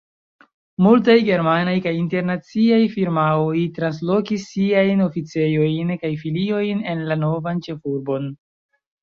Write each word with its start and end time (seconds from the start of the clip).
Multaj 0.83 1.17
germanaj 1.25 1.75
kaj 1.83 1.91
internaciaj 1.97 2.79
firmaoj 2.93 3.59
translokis 3.75 4.47
siajn 4.55 5.05
oficejojn 5.09 5.93
kaj 6.07 6.13
filiojn 6.25 6.83
en 6.95 7.07
la 7.13 7.21
novan 7.27 7.63
ĉefurbon. 7.69 8.29